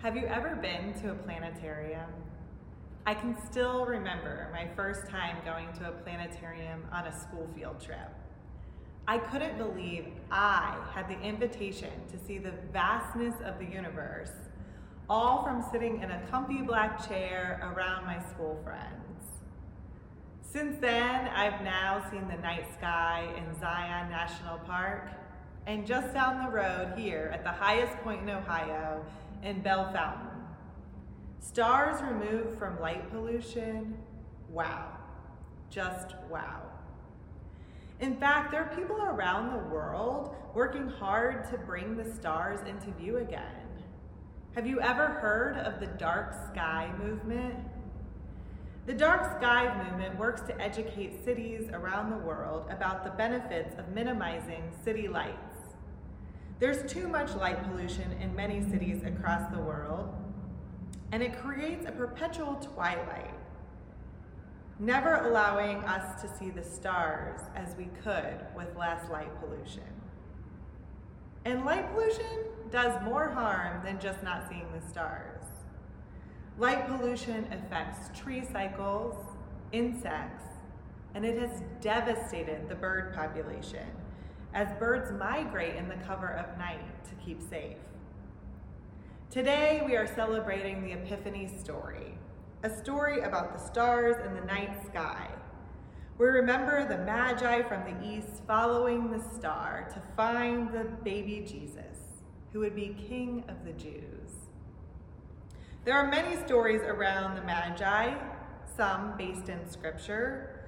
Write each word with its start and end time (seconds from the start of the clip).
Have 0.00 0.16
you 0.16 0.26
ever 0.26 0.54
been 0.54 0.94
to 1.02 1.10
a 1.10 1.14
planetarium? 1.14 2.08
I 3.04 3.14
can 3.14 3.36
still 3.50 3.84
remember 3.84 4.48
my 4.52 4.68
first 4.76 5.08
time 5.08 5.38
going 5.44 5.72
to 5.72 5.88
a 5.88 5.90
planetarium 5.90 6.84
on 6.92 7.08
a 7.08 7.12
school 7.12 7.48
field 7.56 7.80
trip. 7.80 8.14
I 9.08 9.18
couldn't 9.18 9.58
believe 9.58 10.06
I 10.30 10.76
had 10.94 11.08
the 11.08 11.20
invitation 11.20 11.90
to 12.12 12.16
see 12.16 12.38
the 12.38 12.52
vastness 12.72 13.34
of 13.44 13.58
the 13.58 13.64
universe, 13.64 14.30
all 15.10 15.42
from 15.42 15.66
sitting 15.72 16.00
in 16.00 16.12
a 16.12 16.22
comfy 16.30 16.62
black 16.62 17.08
chair 17.08 17.58
around 17.60 18.06
my 18.06 18.22
school 18.30 18.56
friends. 18.62 19.32
Since 20.42 20.78
then, 20.80 21.26
I've 21.26 21.60
now 21.64 22.08
seen 22.08 22.28
the 22.28 22.40
night 22.40 22.72
sky 22.78 23.28
in 23.36 23.58
Zion 23.58 24.10
National 24.10 24.58
Park, 24.58 25.08
and 25.66 25.84
just 25.84 26.14
down 26.14 26.44
the 26.44 26.52
road 26.52 26.92
here 26.96 27.32
at 27.34 27.42
the 27.42 27.50
highest 27.50 27.96
point 28.04 28.22
in 28.22 28.30
Ohio, 28.30 29.04
in 29.42 29.60
Bellefontaine. 29.62 30.28
Stars 31.40 32.02
removed 32.02 32.58
from 32.58 32.80
light 32.80 33.10
pollution, 33.10 33.96
wow, 34.48 34.88
just 35.70 36.14
wow. 36.30 36.62
In 38.00 38.16
fact, 38.16 38.52
there 38.52 38.62
are 38.62 38.76
people 38.76 39.02
around 39.02 39.50
the 39.50 39.74
world 39.74 40.34
working 40.54 40.88
hard 40.88 41.48
to 41.50 41.58
bring 41.58 41.96
the 41.96 42.12
stars 42.14 42.60
into 42.68 42.90
view 42.92 43.18
again. 43.18 43.68
Have 44.54 44.66
you 44.66 44.80
ever 44.80 45.06
heard 45.06 45.56
of 45.56 45.80
the 45.80 45.86
dark 45.86 46.34
sky 46.50 46.90
movement? 47.02 47.54
The 48.86 48.94
dark 48.94 49.38
sky 49.38 49.84
movement 49.84 50.18
works 50.18 50.40
to 50.42 50.60
educate 50.60 51.24
cities 51.24 51.68
around 51.72 52.10
the 52.10 52.16
world 52.16 52.66
about 52.70 53.04
the 53.04 53.10
benefits 53.10 53.78
of 53.78 53.88
minimizing 53.88 54.62
city 54.84 55.08
lights 55.08 55.47
there's 56.58 56.90
too 56.90 57.06
much 57.06 57.34
light 57.36 57.62
pollution 57.70 58.12
in 58.20 58.34
many 58.34 58.68
cities 58.68 59.02
across 59.04 59.48
the 59.52 59.60
world, 59.60 60.12
and 61.12 61.22
it 61.22 61.38
creates 61.40 61.86
a 61.86 61.92
perpetual 61.92 62.56
twilight, 62.56 63.34
never 64.80 65.14
allowing 65.26 65.78
us 65.84 66.20
to 66.20 66.28
see 66.36 66.50
the 66.50 66.62
stars 66.62 67.40
as 67.54 67.76
we 67.76 67.88
could 68.02 68.44
with 68.56 68.76
less 68.76 69.08
light 69.08 69.30
pollution. 69.40 69.82
And 71.44 71.64
light 71.64 71.92
pollution 71.92 72.44
does 72.70 73.00
more 73.04 73.28
harm 73.28 73.80
than 73.84 74.00
just 74.00 74.22
not 74.24 74.48
seeing 74.48 74.66
the 74.72 74.86
stars. 74.88 75.44
Light 76.58 76.88
pollution 76.88 77.46
affects 77.52 78.18
tree 78.18 78.44
cycles, 78.52 79.14
insects, 79.70 80.44
and 81.14 81.24
it 81.24 81.38
has 81.38 81.62
devastated 81.80 82.68
the 82.68 82.74
bird 82.74 83.14
population 83.14 83.86
as 84.54 84.68
birds 84.78 85.12
migrate 85.12 85.76
in 85.76 85.88
the 85.88 85.96
cover 86.06 86.28
of 86.28 86.58
night 86.58 87.04
to 87.04 87.14
keep 87.24 87.40
safe. 87.42 87.76
Today, 89.30 89.82
we 89.84 89.94
are 89.96 90.06
celebrating 90.06 90.82
the 90.82 90.92
Epiphany 90.92 91.46
story, 91.46 92.14
a 92.62 92.70
story 92.70 93.20
about 93.20 93.52
the 93.52 93.62
stars 93.62 94.16
and 94.24 94.36
the 94.36 94.44
night 94.46 94.84
sky. 94.86 95.28
We 96.16 96.26
remember 96.26 96.88
the 96.88 97.04
Magi 97.04 97.62
from 97.62 97.84
the 97.84 98.08
east 98.08 98.42
following 98.46 99.10
the 99.10 99.22
star 99.36 99.88
to 99.92 100.02
find 100.16 100.72
the 100.72 100.84
baby 101.04 101.44
Jesus, 101.46 102.24
who 102.52 102.60
would 102.60 102.74
be 102.74 102.96
King 103.08 103.44
of 103.48 103.64
the 103.64 103.72
Jews. 103.72 104.32
There 105.84 105.94
are 105.94 106.08
many 106.08 106.36
stories 106.44 106.80
around 106.82 107.36
the 107.36 107.42
Magi, 107.42 108.14
some 108.76 109.16
based 109.16 109.48
in 109.48 109.70
scripture, 109.70 110.64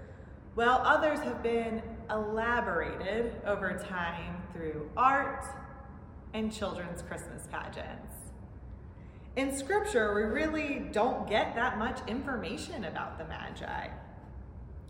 while 0.55 0.83
others 0.85 1.21
have 1.21 1.43
been 1.43 1.83
elaborated 2.11 3.33
over 3.47 3.79
time 3.79 4.43
through 4.53 4.91
art 4.97 5.45
and 6.35 6.53
children's 6.53 7.03
Christmas 7.03 7.47
pageants. 7.47 8.15
In 9.37 9.57
scripture, 9.57 10.15
we 10.15 10.23
really 10.23 10.89
don't 10.93 11.29
get 11.29 11.55
that 11.55 11.79
much 11.79 12.01
information 12.09 12.85
about 12.85 13.17
the 13.17 13.25
Magi. 13.25 13.89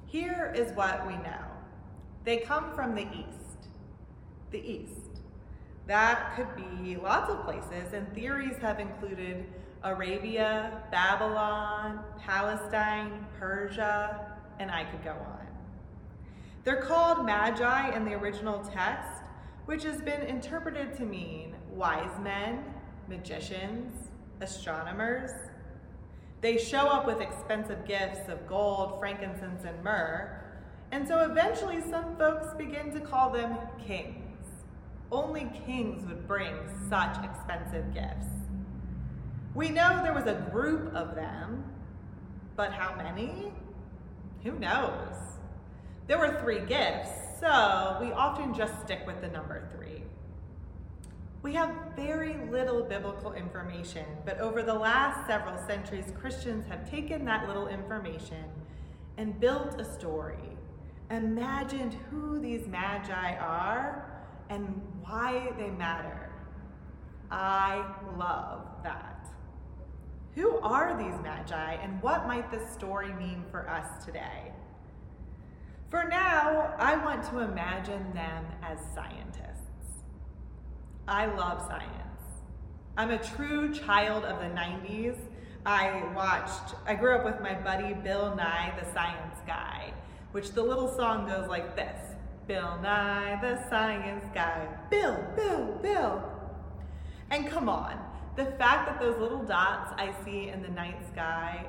Here 0.07 0.53
is 0.57 0.73
what 0.73 1.07
we 1.07 1.15
know. 1.15 1.45
They 2.25 2.39
come 2.39 2.73
from 2.75 2.95
the 2.95 3.03
east. 3.03 3.69
The 4.51 4.59
east. 4.59 5.21
That 5.87 6.35
could 6.37 6.49
be 6.57 6.97
lots 6.97 7.31
of 7.31 7.45
places, 7.45 7.93
and 7.93 8.13
theories 8.15 8.57
have 8.61 8.81
included 8.81 9.45
Arabia, 9.83 10.83
Babylon, 10.91 12.01
Palestine, 12.19 13.27
Persia, 13.39 14.37
and 14.59 14.71
I 14.71 14.85
could 14.85 15.03
go 15.05 15.13
on. 15.13 15.40
They're 16.63 16.83
called 16.83 17.25
magi 17.25 17.97
in 17.97 18.05
the 18.05 18.13
original 18.13 18.63
text, 18.63 19.23
which 19.65 19.83
has 19.85 20.03
been 20.03 20.23
interpreted 20.23 20.95
to 20.99 21.05
mean 21.05 21.55
wise 21.71 22.19
men, 22.21 22.65
magicians, 23.09 24.11
astronomers. 24.43 25.31
They 26.43 26.59
show 26.59 26.87
up 26.87 27.07
with 27.07 27.21
expensive 27.21 27.87
gifts 27.87 28.29
of 28.29 28.47
gold, 28.47 28.99
frankincense, 28.99 29.65
and 29.65 29.83
myrrh, 29.83 30.37
and 30.93 31.07
so 31.07 31.21
eventually 31.21 31.81
some 31.89 32.17
folks 32.17 32.53
begin 32.59 32.93
to 32.93 33.01
call 33.01 33.31
them 33.31 33.57
kings. 33.87 34.17
Only 35.11 35.51
kings 35.67 36.07
would 36.07 36.27
bring 36.29 36.55
such 36.89 37.17
expensive 37.25 37.95
gifts. 37.95 38.27
We 39.55 39.71
know 39.71 40.01
there 40.03 40.15
was 40.15 40.27
a 40.27 40.47
group 40.53 40.95
of 40.95 41.15
them, 41.15 41.65
but 42.55 42.73
how 42.73 42.95
many? 42.97 43.53
Who 44.45 44.53
knows? 44.59 45.40
There 46.11 46.19
were 46.19 46.41
three 46.41 46.59
gifts, 46.67 47.39
so 47.39 47.97
we 48.01 48.11
often 48.11 48.53
just 48.53 48.81
stick 48.81 49.07
with 49.07 49.21
the 49.21 49.29
number 49.29 49.71
three. 49.73 50.03
We 51.41 51.55
have 51.55 51.73
very 51.95 52.37
little 52.51 52.83
biblical 52.83 53.33
information, 53.35 54.05
but 54.25 54.41
over 54.41 54.65
the 54.65 54.75
last 54.75 55.25
several 55.29 55.57
centuries, 55.69 56.13
Christians 56.21 56.67
have 56.67 56.91
taken 56.91 57.25
that 57.27 57.47
little 57.47 57.69
information 57.69 58.43
and 59.19 59.39
built 59.39 59.81
a 59.81 59.85
story, 59.85 60.59
imagined 61.13 61.95
who 62.11 62.41
these 62.41 62.67
magi 62.67 63.37
are 63.37 64.11
and 64.49 64.83
why 65.03 65.53
they 65.59 65.71
matter. 65.71 66.33
I 67.31 67.89
love 68.19 68.67
that. 68.83 69.29
Who 70.35 70.59
are 70.59 71.01
these 71.01 71.23
magi 71.23 71.75
and 71.75 72.03
what 72.03 72.27
might 72.27 72.51
this 72.51 72.69
story 72.73 73.13
mean 73.13 73.45
for 73.53 73.71
us 73.71 74.05
today? 74.05 74.51
For 75.91 76.05
now, 76.05 76.73
I 76.79 76.95
want 77.05 77.25
to 77.31 77.41
imagine 77.41 78.15
them 78.15 78.47
as 78.63 78.79
scientists. 78.95 80.05
I 81.09 81.27
love 81.27 81.67
science. 81.67 81.91
I'm 82.97 83.11
a 83.11 83.19
true 83.19 83.75
child 83.75 84.25
of 84.25 84.39
the 84.39 84.55
90s. 84.55 85.19
I 85.67 86.05
watched, 86.15 86.77
I 86.87 86.95
grew 86.95 87.17
up 87.17 87.25
with 87.25 87.41
my 87.41 87.55
buddy 87.55 87.93
Bill 87.93 88.37
Nye, 88.37 88.73
the 88.81 88.89
science 88.95 89.41
guy, 89.49 89.93
which 90.31 90.53
the 90.53 90.63
little 90.63 90.95
song 90.95 91.27
goes 91.27 91.49
like 91.49 91.75
this 91.75 92.01
Bill 92.47 92.79
Nye, 92.81 93.41
the 93.43 93.69
science 93.69 94.27
guy. 94.33 94.69
Bill, 94.91 95.19
Bill, 95.35 95.77
Bill. 95.83 96.23
And 97.31 97.49
come 97.49 97.69
on, 97.69 97.99
the 98.37 98.45
fact 98.45 98.89
that 98.89 99.01
those 99.01 99.19
little 99.19 99.43
dots 99.43 99.93
I 99.97 100.15
see 100.25 100.51
in 100.51 100.63
the 100.63 100.69
night 100.69 101.05
sky 101.13 101.67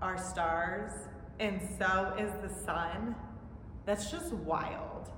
are 0.00 0.16
stars, 0.16 0.92
and 1.38 1.60
so 1.78 2.14
is 2.18 2.32
the 2.40 2.64
sun 2.64 3.14
that's 3.90 4.08
just 4.08 4.32
wild. 4.32 5.10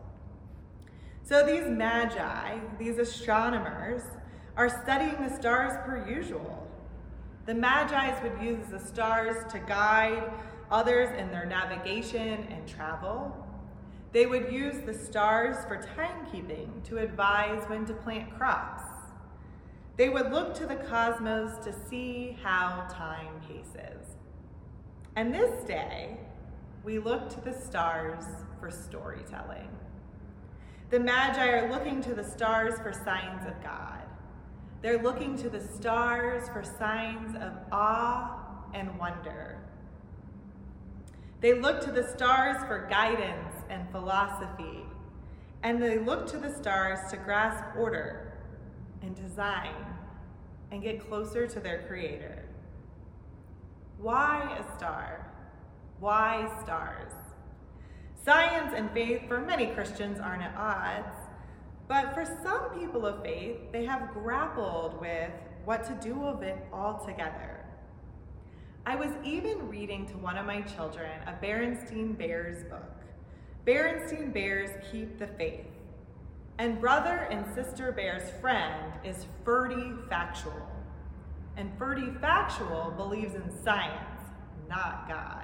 So 1.23 1.45
these 1.45 1.69
magi, 1.69 2.59
these 2.79 2.97
astronomers, 2.97 4.01
are 4.57 4.71
studying 4.83 5.29
the 5.29 5.37
stars 5.37 5.75
per 5.85 6.09
usual. 6.09 6.67
The 7.45 7.53
magi 7.53 8.19
would 8.23 8.43
use 8.43 8.65
the 8.71 8.79
stars 8.79 9.45
to 9.53 9.59
guide 9.59 10.33
others 10.71 11.11
in 11.19 11.31
their 11.31 11.45
navigation 11.45 12.47
and 12.51 12.67
travel. 12.67 13.47
They 14.13 14.25
would 14.25 14.51
use 14.51 14.83
the 14.87 14.95
stars 14.95 15.57
for 15.67 15.77
timekeeping 15.77 16.83
to 16.85 16.97
advise 16.97 17.63
when 17.69 17.85
to 17.85 17.93
plant 17.93 18.35
crops. 18.39 18.85
They 19.99 20.09
would 20.09 20.33
look 20.33 20.55
to 20.55 20.67
the 20.67 20.77
cosmos 20.77 21.63
to 21.67 21.75
see 21.91 22.39
how 22.43 22.87
time 22.91 23.39
paces. 23.47 24.17
And 25.15 25.35
this 25.35 25.63
day, 25.65 26.17
we 26.85 26.99
look 26.99 27.29
to 27.35 27.41
the 27.43 27.53
stars 27.53 28.25
for 28.63 28.71
storytelling. 28.71 29.69
The 30.91 31.01
Magi 31.01 31.49
are 31.49 31.69
looking 31.69 32.01
to 32.03 32.15
the 32.15 32.23
stars 32.23 32.79
for 32.79 32.93
signs 32.93 33.45
of 33.45 33.61
God. 33.61 34.05
They're 34.83 35.03
looking 35.03 35.37
to 35.39 35.51
the 35.51 35.61
stars 35.61 36.49
for 36.49 36.63
signs 36.63 37.35
of 37.35 37.53
awe 37.73 38.39
and 38.73 38.97
wonder. 38.99 39.59
They 41.41 41.55
look 41.55 41.81
to 41.81 41.91
the 41.91 42.07
stars 42.09 42.59
for 42.69 42.87
guidance 42.89 43.53
and 43.69 43.91
philosophy. 43.91 44.85
And 45.65 45.83
they 45.83 45.99
look 45.99 46.29
to 46.29 46.39
the 46.39 46.55
stars 46.55 47.11
to 47.11 47.17
grasp 47.17 47.65
order 47.77 48.33
and 49.03 49.17
design 49.17 49.75
and 50.71 50.81
get 50.83 51.09
closer 51.09 51.49
to 51.49 51.59
their 51.59 51.83
creator. 51.89 52.45
Why 53.99 54.57
a 54.57 54.77
star? 54.77 55.33
Why 55.99 56.49
stars? 56.63 57.13
Science 58.25 58.73
and 58.77 58.91
faith 58.93 59.23
for 59.27 59.41
many 59.41 59.67
Christians 59.67 60.21
aren't 60.21 60.43
at 60.43 60.55
odds, 60.57 61.17
but 61.89 62.15
for 62.15 62.25
some 62.25 62.71
people 62.79 63.05
of 63.05 63.23
faith, 63.23 63.57
they 63.73 63.85
have 63.85 64.13
grappled 64.13 65.01
with 65.01 65.31
what 65.65 65.85
to 65.85 65.95
do 66.01 66.15
with 66.15 66.43
it 66.43 66.57
altogether. 66.73 67.65
I 68.87 68.95
was 68.95 69.11
even 69.25 69.69
reading 69.69 70.07
to 70.07 70.17
one 70.19 70.39
of 70.39 70.47
my 70.47 70.61
children 70.63 71.11
a 71.27 71.33
Berenstain 71.45 72.17
Bears 72.17 72.63
book. 72.65 72.93
Berenstain 73.67 74.33
Bears 74.33 74.71
keep 74.91 75.19
the 75.19 75.27
faith. 75.27 75.67
And 76.59 76.81
brother 76.81 77.29
and 77.31 77.45
sister 77.55 77.91
Bear's 77.91 78.31
friend 78.41 78.93
is 79.05 79.27
Ferdy 79.45 79.93
Factual. 80.09 80.69
And 81.57 81.71
Ferdy 81.77 82.11
Factual 82.21 82.93
believes 82.97 83.35
in 83.35 83.51
science, 83.65 84.21
not 84.69 85.09
God. 85.09 85.42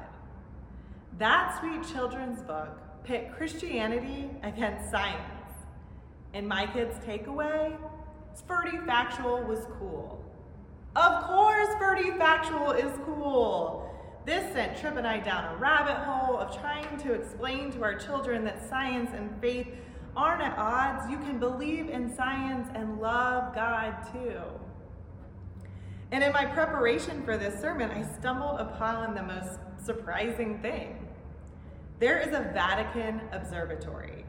That 1.19 1.59
sweet 1.59 1.82
children's 1.93 2.43
book 2.43 2.79
pit 3.03 3.32
Christianity 3.37 4.31
against 4.44 4.88
science. 4.91 5.53
And 6.32 6.47
my 6.47 6.67
kid's 6.67 6.97
takeaway, 6.99 7.76
Ferdy 8.47 8.79
Factual 8.87 9.43
was 9.43 9.67
cool. 9.81 10.25
Of 10.94 11.25
course, 11.25 11.69
Ferdy 11.79 12.12
Factual 12.12 12.70
is 12.70 12.93
cool. 13.05 13.85
This 14.26 14.53
sent 14.53 14.79
Trip 14.79 14.97
and 14.97 15.06
I 15.06 15.19
down 15.19 15.55
a 15.55 15.56
rabbit 15.56 15.97
hole 15.97 16.38
of 16.38 16.56
trying 16.56 16.99
to 16.99 17.15
explain 17.15 17.73
to 17.73 17.82
our 17.82 17.99
children 17.99 18.44
that 18.44 18.69
science 18.69 19.11
and 19.12 19.41
faith 19.41 19.67
aren't 20.17 20.43
at 20.43 20.56
odds. 20.56 21.11
You 21.11 21.19
can 21.19 21.41
believe 21.41 21.88
in 21.88 22.15
science 22.15 22.69
and 22.75 23.00
love 23.00 23.55
God 23.56 23.94
too. 24.12 24.43
And 26.12 26.23
in 26.23 26.32
my 26.32 26.44
preparation 26.44 27.25
for 27.25 27.37
this 27.37 27.61
sermon, 27.61 27.91
I 27.91 28.03
stumbled 28.19 28.61
upon 28.61 29.15
the 29.15 29.23
most 29.23 29.59
surprising 29.85 30.61
thing. 30.61 30.97
There 32.00 32.18
is 32.20 32.28
a 32.28 32.48
Vatican 32.54 33.20
observatory. 33.32 34.24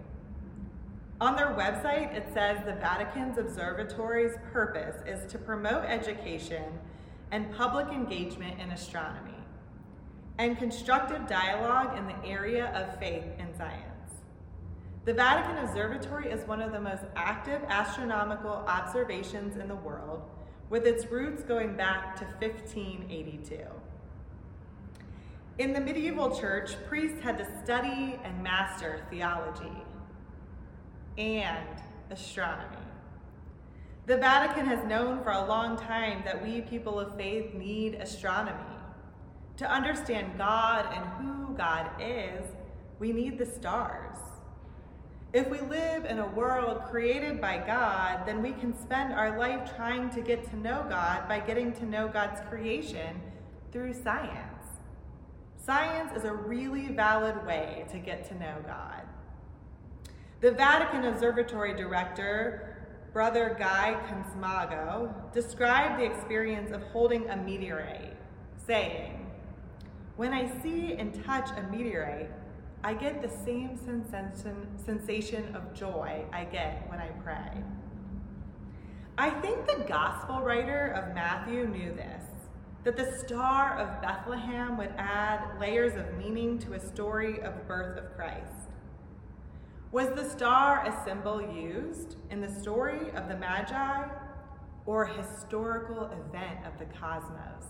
On 1.22 1.36
their 1.36 1.50
website, 1.50 2.16
it 2.16 2.26
says 2.34 2.58
the 2.66 2.74
Vatican's 2.74 3.38
observatory's 3.38 4.36
purpose 4.52 4.96
is 5.06 5.32
to 5.32 5.38
promote 5.38 5.84
education 5.86 6.64
and 7.32 7.54
public 7.56 7.90
engagement 7.90 8.60
in 8.60 8.72
astronomy 8.72 9.36
and 10.40 10.58
constructive 10.58 11.28
dialogue 11.28 11.96
in 11.96 12.08
the 12.08 12.28
area 12.28 12.72
of 12.74 12.98
faith 12.98 13.26
and 13.38 13.56
science. 13.56 13.84
The 15.06 15.14
Vatican 15.14 15.64
Observatory 15.64 16.32
is 16.32 16.48
one 16.48 16.62
of 16.62 16.72
the 16.72 16.80
most 16.80 17.04
active 17.16 17.62
astronomical 17.68 18.64
observations 18.68 19.58
in 19.58 19.68
the 19.68 19.76
world, 19.76 20.24
with 20.72 20.88
its 20.88 21.06
roots 21.12 21.44
going 21.44 21.76
back 21.76 22.16
to 22.16 22.26
1582. 22.40 23.58
In 25.60 25.74
the 25.74 25.82
medieval 25.82 26.40
church, 26.40 26.72
priests 26.88 27.20
had 27.22 27.38
to 27.38 27.46
study 27.62 28.18
and 28.24 28.42
master 28.42 29.06
theology 29.10 29.84
and 31.18 31.68
astronomy. 32.10 32.78
The 34.06 34.16
Vatican 34.16 34.66
has 34.68 34.88
known 34.88 35.22
for 35.22 35.32
a 35.32 35.46
long 35.46 35.78
time 35.78 36.22
that 36.24 36.42
we 36.42 36.62
people 36.62 36.98
of 36.98 37.18
faith 37.18 37.54
need 37.54 37.96
astronomy. 37.96 38.78
To 39.58 39.70
understand 39.70 40.38
God 40.38 40.86
and 40.94 41.06
who 41.20 41.54
God 41.58 41.90
is, 42.00 42.46
we 43.00 43.12
need 43.12 43.38
the 43.38 43.46
stars. 43.46 44.18
If 45.34 45.50
we 45.50 45.60
live 45.60 46.06
in 46.06 46.20
a 46.20 46.28
world 46.28 46.84
created 46.90 47.42
by 47.42 47.58
God, 47.58 48.26
then 48.26 48.42
we 48.42 48.54
can 48.54 48.74
spend 48.82 49.12
our 49.12 49.38
life 49.38 49.76
trying 49.76 50.10
to 50.12 50.22
get 50.22 50.50
to 50.52 50.58
know 50.58 50.86
God 50.88 51.28
by 51.28 51.42
getting 51.42 51.74
to 51.74 51.86
know 51.86 52.08
God's 52.08 52.40
creation 52.48 53.20
through 53.74 53.94
science. 53.94 54.49
Science 55.70 56.18
is 56.18 56.24
a 56.24 56.34
really 56.34 56.88
valid 56.88 57.46
way 57.46 57.86
to 57.92 58.00
get 58.00 58.28
to 58.28 58.34
know 58.40 58.56
God. 58.66 59.04
The 60.42 60.50
Vatican 60.50 61.06
Observatory 61.06 61.76
Director, 61.76 62.88
Brother 63.14 63.56
Guy 63.60 63.96
Consolmagno, 64.10 65.32
described 65.32 66.00
the 66.00 66.06
experience 66.06 66.72
of 66.72 66.82
holding 66.86 67.30
a 67.30 67.38
meteorite, 67.38 68.18
saying, 68.66 69.28
When 70.16 70.34
I 70.34 70.50
see 70.64 70.94
and 70.94 71.24
touch 71.24 71.52
a 71.52 71.62
meteorite, 71.72 72.32
I 72.84 72.96
get 72.96 73.22
the 73.22 73.30
same 73.30 73.78
sensation, 73.78 74.76
sensation 74.84 75.56
of 75.56 75.76
joy 75.76 76.26
I 76.34 76.46
get 76.46 76.90
when 76.90 76.98
I 76.98 77.10
pray. 77.24 77.64
I 79.20 79.30
think 79.30 79.68
the 79.68 79.84
gospel 79.88 80.42
writer 80.42 80.88
of 80.98 81.14
Matthew 81.14 81.68
knew 81.68 81.94
this 81.94 82.24
that 82.84 82.96
the 82.96 83.18
star 83.18 83.78
of 83.78 84.02
Bethlehem 84.02 84.78
would 84.78 84.94
add 84.98 85.60
layers 85.60 85.96
of 85.96 86.18
meaning 86.18 86.58
to 86.60 86.74
a 86.74 86.80
story 86.80 87.42
of 87.42 87.56
the 87.56 87.64
birth 87.68 87.98
of 87.98 88.16
Christ. 88.16 88.70
Was 89.92 90.10
the 90.10 90.30
star 90.30 90.86
a 90.86 91.04
symbol 91.04 91.42
used 91.42 92.16
in 92.30 92.42
the 92.42 92.50
story 92.50 93.12
of 93.16 93.28
the 93.28 93.36
Magi 93.36 94.08
or 94.86 95.04
a 95.04 95.18
historical 95.22 96.06
event 96.06 96.60
of 96.66 96.78
the 96.80 96.86
cosmos? 96.98 97.66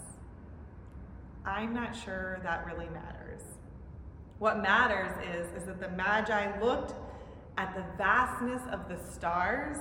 I'm 1.45 1.73
not 1.73 1.95
sure 1.95 2.39
that 2.43 2.65
really 2.65 2.89
matters. 2.89 3.41
What 4.37 4.61
matters 4.61 5.11
is, 5.33 5.61
is 5.61 5.67
that 5.67 5.79
the 5.79 5.89
Magi 5.89 6.59
looked 6.61 6.93
at 7.57 7.73
the 7.75 7.83
vastness 7.97 8.61
of 8.71 8.87
the 8.87 8.97
stars 9.11 9.77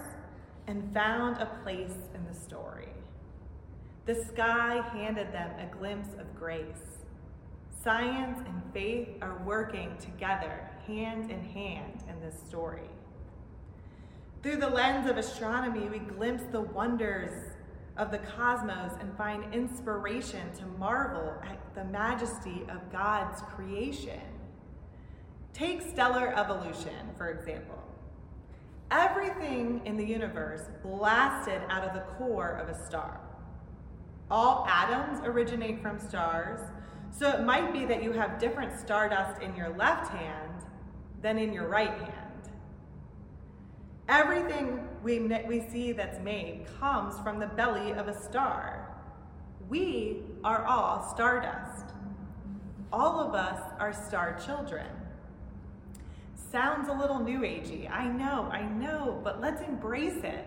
and 0.66 0.92
found 0.94 1.38
a 1.38 1.46
place 1.62 1.96
in 2.14 2.24
the 2.24 2.34
story. 2.34 2.88
The 4.08 4.24
sky 4.24 4.80
handed 4.94 5.34
them 5.34 5.50
a 5.60 5.66
glimpse 5.66 6.14
of 6.18 6.34
grace. 6.34 7.04
Science 7.84 8.38
and 8.38 8.62
faith 8.72 9.08
are 9.20 9.42
working 9.44 9.98
together, 10.00 10.66
hand 10.86 11.30
in 11.30 11.44
hand, 11.44 12.04
in 12.08 12.18
this 12.22 12.34
story. 12.48 12.88
Through 14.42 14.60
the 14.60 14.70
lens 14.70 15.10
of 15.10 15.18
astronomy, 15.18 15.90
we 15.90 15.98
glimpse 15.98 16.44
the 16.50 16.62
wonders 16.62 17.54
of 17.98 18.10
the 18.10 18.16
cosmos 18.16 18.92
and 18.98 19.14
find 19.18 19.52
inspiration 19.52 20.54
to 20.54 20.64
marvel 20.78 21.34
at 21.44 21.58
the 21.74 21.84
majesty 21.84 22.62
of 22.70 22.90
God's 22.90 23.42
creation. 23.42 24.22
Take 25.52 25.82
stellar 25.82 26.34
evolution, 26.34 27.10
for 27.18 27.28
example. 27.28 27.84
Everything 28.90 29.82
in 29.84 29.98
the 29.98 30.06
universe 30.06 30.62
blasted 30.82 31.60
out 31.68 31.84
of 31.84 31.92
the 31.92 32.06
core 32.16 32.52
of 32.52 32.70
a 32.70 32.86
star. 32.86 33.20
All 34.30 34.66
atoms 34.68 35.20
originate 35.24 35.80
from 35.80 35.98
stars, 35.98 36.60
so 37.10 37.30
it 37.30 37.44
might 37.44 37.72
be 37.72 37.84
that 37.86 38.02
you 38.02 38.12
have 38.12 38.38
different 38.38 38.78
stardust 38.78 39.40
in 39.40 39.56
your 39.56 39.70
left 39.70 40.12
hand 40.12 40.64
than 41.22 41.38
in 41.38 41.52
your 41.52 41.66
right 41.66 41.98
hand. 41.98 42.50
Everything 44.08 44.86
we, 45.02 45.20
we 45.20 45.68
see 45.70 45.92
that's 45.92 46.18
made 46.20 46.66
comes 46.78 47.18
from 47.20 47.38
the 47.38 47.46
belly 47.46 47.92
of 47.92 48.08
a 48.08 48.22
star. 48.22 48.96
We 49.68 50.22
are 50.44 50.64
all 50.64 51.10
stardust. 51.14 51.92
All 52.92 53.20
of 53.20 53.34
us 53.34 53.60
are 53.78 53.92
star 53.92 54.38
children. 54.44 54.86
Sounds 56.34 56.88
a 56.88 56.92
little 56.92 57.18
new 57.18 57.40
agey. 57.40 57.90
I 57.90 58.06
know, 58.08 58.48
I 58.50 58.62
know, 58.62 59.20
but 59.22 59.40
let's 59.40 59.60
embrace 59.60 60.24
it. 60.24 60.46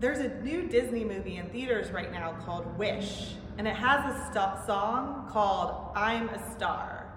There's 0.00 0.20
a 0.20 0.28
new 0.40 0.66
Disney 0.66 1.04
movie 1.04 1.36
in 1.36 1.50
theaters 1.50 1.90
right 1.90 2.10
now 2.10 2.32
called 2.46 2.78
Wish, 2.78 3.34
and 3.58 3.68
it 3.68 3.76
has 3.76 4.02
a 4.06 4.32
st- 4.32 4.66
song 4.66 5.28
called 5.30 5.92
I'm 5.94 6.30
a 6.30 6.54
Star. 6.54 7.12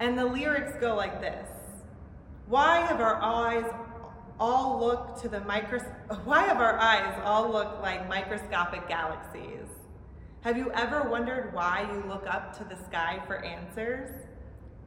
And 0.00 0.18
the 0.18 0.24
lyrics 0.24 0.72
go 0.80 0.96
like 0.96 1.20
this 1.20 1.48
Why 2.48 2.80
have 2.80 3.00
our 3.00 3.22
eyes 3.22 3.72
all 4.40 4.80
look 4.80 5.22
to 5.22 5.28
the 5.28 5.38
micros 5.38 5.86
why 6.24 6.42
have 6.42 6.58
our 6.58 6.76
eyes 6.80 7.16
all 7.24 7.48
look 7.48 7.80
like 7.80 8.08
microscopic 8.08 8.88
galaxies? 8.88 9.68
Have 10.40 10.58
you 10.58 10.72
ever 10.72 11.08
wondered 11.08 11.54
why 11.54 11.88
you 11.92 12.02
look 12.08 12.26
up 12.26 12.58
to 12.58 12.64
the 12.64 12.76
sky 12.86 13.22
for 13.28 13.36
answers? 13.44 14.10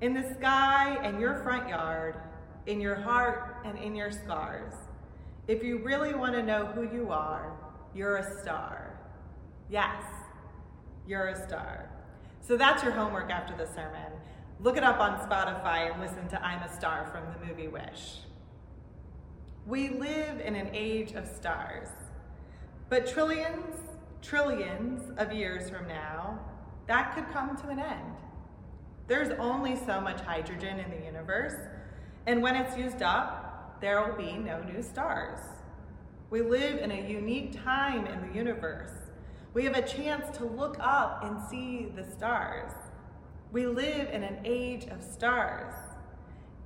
In 0.02 0.14
the 0.14 0.34
sky 0.34 0.98
and 1.04 1.22
your 1.22 1.36
front 1.36 1.70
yard, 1.70 2.16
in 2.66 2.82
your 2.82 2.96
heart 2.96 3.62
and 3.64 3.78
in 3.80 3.96
your 3.96 4.12
scars. 4.12 4.74
If 5.50 5.64
you 5.64 5.80
really 5.80 6.14
want 6.14 6.34
to 6.34 6.44
know 6.44 6.68
who 6.68 6.84
you 6.96 7.10
are, 7.10 7.58
you're 7.96 8.18
a 8.18 8.40
star. 8.40 9.00
Yes, 9.68 10.04
you're 11.08 11.30
a 11.30 11.48
star. 11.48 11.90
So 12.40 12.56
that's 12.56 12.84
your 12.84 12.92
homework 12.92 13.32
after 13.32 13.58
the 13.58 13.66
sermon. 13.66 14.12
Look 14.60 14.78
it 14.78 14.84
up 14.84 15.00
on 15.00 15.18
Spotify 15.28 15.92
and 15.92 16.00
listen 16.00 16.28
to 16.28 16.46
I'm 16.46 16.62
a 16.62 16.72
Star 16.72 17.10
from 17.12 17.34
the 17.34 17.48
movie 17.48 17.68
Wish. 17.68 18.20
We 19.66 19.90
live 19.90 20.40
in 20.40 20.54
an 20.54 20.70
age 20.72 21.14
of 21.14 21.28
stars, 21.28 21.88
but 22.88 23.08
trillions, 23.08 23.76
trillions 24.22 25.12
of 25.18 25.34
years 25.34 25.68
from 25.68 25.88
now, 25.88 26.40
that 26.86 27.16
could 27.16 27.28
come 27.34 27.58
to 27.58 27.70
an 27.70 27.80
end. 27.80 28.18
There's 29.08 29.32
only 29.40 29.76
so 29.78 30.00
much 30.00 30.22
hydrogen 30.22 30.80
in 30.80 30.92
the 30.92 31.04
universe, 31.04 31.56
and 32.28 32.44
when 32.44 32.56
it's 32.56 32.78
used 32.78 33.02
up, 33.02 33.49
there 33.82 34.06
will 34.06 34.18
be 34.18 34.34
no 34.34 34.62
new 34.64 34.82
stars. 34.82 35.40
We 36.30 36.42
live 36.42 36.80
in 36.80 36.92
a 36.92 37.10
unique 37.10 37.64
time 37.64 38.06
in 38.06 38.28
the 38.28 38.36
universe. 38.36 38.92
We 39.54 39.64
have 39.66 39.76
a 39.76 39.82
chance 39.82 40.38
to 40.38 40.46
look 40.46 40.78
up 40.80 41.24
and 41.24 41.42
see 41.50 41.92
the 41.96 42.04
stars. 42.04 42.72
We 43.52 43.66
live 43.66 44.10
in 44.10 44.24
an 44.24 44.40
age 44.46 44.86
of 44.88 45.02
stars. 45.02 45.74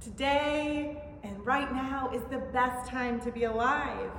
Today 0.02 1.02
and 1.24 1.46
right 1.46 1.72
now 1.72 2.12
is 2.14 2.24
the 2.30 2.40
best 2.52 2.90
time 2.90 3.22
to 3.22 3.32
be 3.32 3.46
alive. 3.46 4.12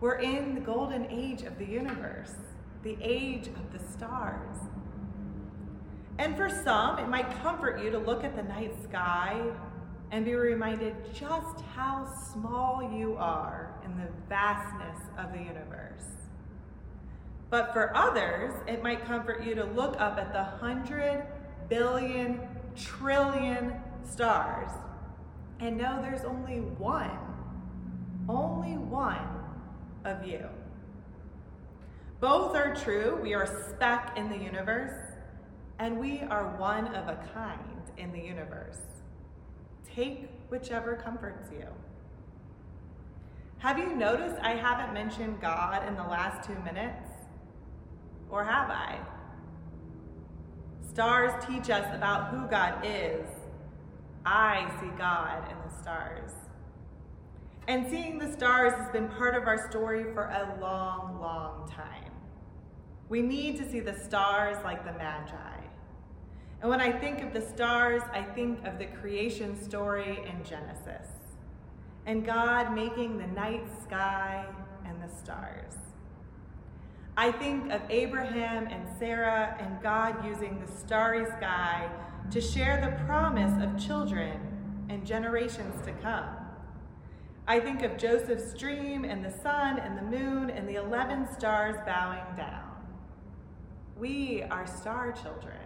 We're 0.00 0.20
in 0.20 0.54
the 0.54 0.60
golden 0.60 1.06
age 1.10 1.42
of 1.42 1.58
the 1.58 1.66
universe, 1.66 2.32
the 2.82 2.96
age 3.02 3.48
of 3.48 3.72
the 3.72 3.92
stars. 3.92 4.56
And 6.18 6.36
for 6.36 6.48
some, 6.48 6.98
it 6.98 7.08
might 7.08 7.30
comfort 7.42 7.82
you 7.82 7.90
to 7.90 7.98
look 7.98 8.24
at 8.24 8.34
the 8.34 8.42
night 8.42 8.74
sky 8.82 9.42
and 10.10 10.24
be 10.24 10.34
reminded 10.34 10.94
just 11.12 11.60
how 11.74 12.08
small 12.32 12.90
you 12.96 13.16
are 13.16 13.74
in 13.84 13.96
the 13.96 14.08
vastness 14.28 14.98
of 15.18 15.32
the 15.32 15.38
universe. 15.38 16.04
But 17.50 17.72
for 17.72 17.96
others, 17.96 18.54
it 18.66 18.82
might 18.82 19.04
comfort 19.04 19.44
you 19.44 19.54
to 19.54 19.64
look 19.64 20.00
up 20.00 20.18
at 20.18 20.32
the 20.32 20.42
hundred 20.42 21.26
billion 21.68 22.40
trillion 22.76 23.72
stars 24.04 24.70
and 25.60 25.76
know 25.76 26.00
there's 26.02 26.24
only 26.24 26.60
one, 26.60 27.18
only 28.28 28.76
one 28.76 29.28
of 30.04 30.26
you. 30.26 30.44
Both 32.20 32.54
are 32.54 32.74
true. 32.74 33.18
We 33.22 33.34
are 33.34 33.46
speck 33.70 34.16
in 34.16 34.28
the 34.30 34.38
universe, 34.38 34.94
and 35.78 35.98
we 35.98 36.20
are 36.22 36.56
one 36.56 36.94
of 36.94 37.08
a 37.08 37.16
kind 37.32 37.60
in 37.96 38.12
the 38.12 38.20
universe. 38.20 38.80
Take 39.96 40.28
whichever 40.50 40.94
comforts 40.94 41.50
you. 41.50 41.64
Have 43.60 43.78
you 43.78 43.96
noticed 43.96 44.36
I 44.42 44.50
haven't 44.50 44.92
mentioned 44.92 45.40
God 45.40 45.88
in 45.88 45.96
the 45.96 46.02
last 46.02 46.46
two 46.46 46.58
minutes? 46.60 47.08
Or 48.28 48.44
have 48.44 48.68
I? 48.68 48.98
Stars 50.86 51.42
teach 51.46 51.70
us 51.70 51.86
about 51.94 52.28
who 52.28 52.46
God 52.46 52.84
is. 52.84 53.26
I 54.26 54.70
see 54.80 54.90
God 54.98 55.50
in 55.50 55.56
the 55.66 55.74
stars. 55.82 56.32
And 57.66 57.88
seeing 57.88 58.18
the 58.18 58.30
stars 58.30 58.74
has 58.74 58.90
been 58.90 59.08
part 59.08 59.34
of 59.34 59.44
our 59.44 59.70
story 59.70 60.04
for 60.12 60.24
a 60.24 60.58
long, 60.60 61.18
long 61.22 61.70
time. 61.70 62.12
We 63.08 63.22
need 63.22 63.56
to 63.56 63.70
see 63.70 63.80
the 63.80 63.98
stars 64.04 64.62
like 64.62 64.84
the 64.84 64.92
Magi. 64.92 65.55
And 66.60 66.70
when 66.70 66.80
I 66.80 66.90
think 66.90 67.22
of 67.22 67.32
the 67.32 67.40
stars, 67.40 68.02
I 68.12 68.22
think 68.22 68.64
of 68.64 68.78
the 68.78 68.86
creation 68.86 69.62
story 69.62 70.20
in 70.26 70.44
Genesis 70.44 71.08
and 72.06 72.24
God 72.24 72.74
making 72.74 73.18
the 73.18 73.26
night 73.26 73.64
sky 73.82 74.46
and 74.84 74.96
the 75.02 75.14
stars. 75.14 75.74
I 77.16 77.32
think 77.32 77.72
of 77.72 77.80
Abraham 77.90 78.66
and 78.68 78.86
Sarah 78.98 79.56
and 79.58 79.82
God 79.82 80.24
using 80.24 80.60
the 80.60 80.70
starry 80.70 81.24
sky 81.24 81.90
to 82.30 82.40
share 82.40 82.80
the 82.80 83.04
promise 83.04 83.62
of 83.62 83.84
children 83.84 84.38
and 84.88 85.04
generations 85.04 85.84
to 85.84 85.92
come. 85.92 86.28
I 87.48 87.60
think 87.60 87.82
of 87.82 87.96
Joseph's 87.96 88.54
dream 88.54 89.04
and 89.04 89.24
the 89.24 89.30
sun 89.30 89.78
and 89.78 89.96
the 89.96 90.02
moon 90.02 90.50
and 90.50 90.68
the 90.68 90.76
11 90.76 91.32
stars 91.32 91.76
bowing 91.86 92.36
down. 92.36 92.70
We 93.96 94.42
are 94.50 94.66
star 94.66 95.12
children. 95.12 95.65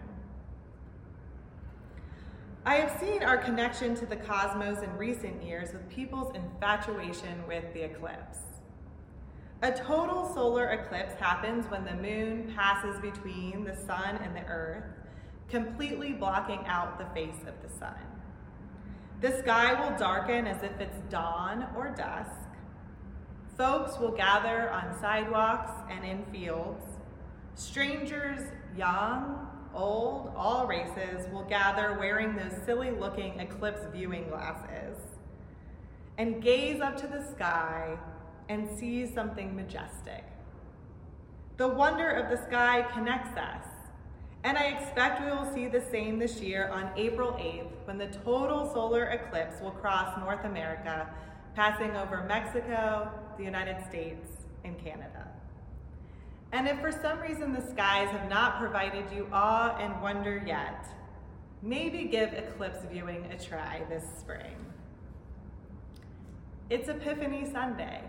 I 2.63 2.75
have 2.75 2.99
seen 2.99 3.23
our 3.23 3.39
connection 3.39 3.95
to 3.95 4.05
the 4.05 4.17
cosmos 4.17 4.83
in 4.83 4.95
recent 4.95 5.41
years 5.41 5.73
with 5.73 5.89
people's 5.89 6.35
infatuation 6.35 7.47
with 7.47 7.63
the 7.73 7.85
eclipse. 7.85 8.37
A 9.63 9.71
total 9.71 10.31
solar 10.31 10.67
eclipse 10.67 11.15
happens 11.19 11.65
when 11.71 11.83
the 11.85 11.95
moon 11.95 12.53
passes 12.55 12.99
between 12.99 13.63
the 13.63 13.75
sun 13.75 14.19
and 14.23 14.35
the 14.35 14.45
earth, 14.45 14.83
completely 15.49 16.13
blocking 16.13 16.63
out 16.67 16.99
the 16.99 17.05
face 17.15 17.41
of 17.47 17.55
the 17.67 17.79
sun. 17.79 17.95
The 19.21 19.39
sky 19.39 19.73
will 19.73 19.97
darken 19.97 20.45
as 20.45 20.61
if 20.61 20.79
it's 20.79 20.99
dawn 21.09 21.67
or 21.75 21.89
dusk. 21.89 22.29
Folks 23.57 23.99
will 23.99 24.11
gather 24.11 24.69
on 24.69 24.99
sidewalks 24.99 25.71
and 25.89 26.05
in 26.05 26.25
fields. 26.31 26.85
Strangers, 27.55 28.41
young, 28.77 29.47
old, 29.75 30.31
all 30.35 30.67
races, 30.67 31.27
will 31.31 31.43
gather 31.43 31.97
wearing 31.99 32.35
those 32.35 32.53
silly 32.65 32.91
looking 32.91 33.39
eclipse 33.39 33.81
viewing 33.91 34.27
glasses 34.29 34.97
and 36.17 36.41
gaze 36.41 36.81
up 36.81 36.95
to 36.97 37.07
the 37.07 37.23
sky 37.31 37.97
and 38.49 38.69
see 38.77 39.05
something 39.05 39.55
majestic. 39.55 40.23
The 41.57 41.67
wonder 41.67 42.09
of 42.09 42.29
the 42.29 42.43
sky 42.47 42.85
connects 42.93 43.37
us, 43.37 43.65
and 44.43 44.57
I 44.57 44.65
expect 44.65 45.21
we 45.21 45.31
will 45.31 45.51
see 45.53 45.67
the 45.67 45.83
same 45.91 46.19
this 46.19 46.41
year 46.41 46.69
on 46.69 46.91
April 46.97 47.33
8th 47.33 47.85
when 47.85 47.97
the 47.97 48.07
total 48.07 48.71
solar 48.73 49.05
eclipse 49.05 49.61
will 49.61 49.71
cross 49.71 50.17
North 50.19 50.43
America, 50.45 51.07
passing 51.55 51.95
over 51.95 52.23
Mexico, 52.27 53.09
the 53.37 53.43
United 53.43 53.77
States, 53.89 54.27
and 54.63 54.77
Canada. 54.83 55.30
And 56.53 56.67
if 56.67 56.79
for 56.81 56.91
some 56.91 57.19
reason 57.19 57.53
the 57.53 57.61
skies 57.61 58.09
have 58.09 58.29
not 58.29 58.59
provided 58.59 59.05
you 59.13 59.27
awe 59.31 59.77
and 59.79 60.01
wonder 60.01 60.43
yet, 60.45 60.85
maybe 61.61 62.03
give 62.03 62.33
eclipse 62.33 62.79
viewing 62.91 63.25
a 63.31 63.37
try 63.41 63.83
this 63.89 64.03
spring. 64.19 64.55
It's 66.69 66.89
Epiphany 66.89 67.49
Sunday, 67.51 68.01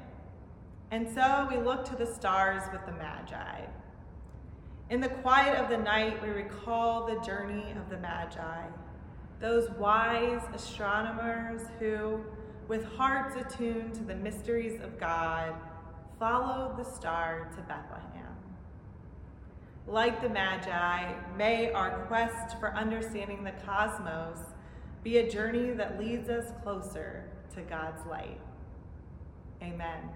and 0.90 1.08
so 1.08 1.49
we 1.50 1.56
look 1.56 1.84
to 1.87 1.96
the 1.96 2.06
stars 2.06 2.62
with 2.72 2.84
the 2.87 2.92
Magi. 2.92 3.61
In 4.90 5.00
the 5.00 5.08
quiet 5.08 5.58
of 5.58 5.70
the 5.70 5.78
night, 5.78 6.22
we 6.22 6.28
recall 6.28 7.06
the 7.06 7.20
journey 7.25 7.72
of 7.76 7.90
the 7.90 7.99
Magi, 7.99 8.66
those 9.40 9.70
wise 9.78 10.42
astronomers 10.52 11.62
who, 11.78 12.20
with 12.68 12.84
hearts 12.84 13.37
attuned 13.37 13.94
to 13.94 14.04
the 14.04 14.14
mysteries 14.16 14.80
of 14.80 14.99
God, 14.99 15.54
followed 16.18 16.76
the 16.76 16.84
star 16.84 17.49
to 17.56 17.62
Bethlehem. 17.62 18.22
Like 19.86 20.22
the 20.22 20.28
Magi, 20.28 21.12
may 21.36 21.72
our 21.72 22.06
quest 22.06 22.58
for 22.60 22.72
understanding 22.74 23.42
the 23.42 23.52
cosmos 23.66 24.38
be 25.02 25.18
a 25.18 25.28
journey 25.28 25.72
that 25.72 25.98
leads 25.98 26.28
us 26.28 26.52
closer 26.62 27.24
to 27.54 27.62
God's 27.62 28.06
light. 28.06 28.40
Amen. 29.60 30.08